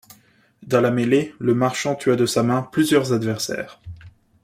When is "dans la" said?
0.63-0.89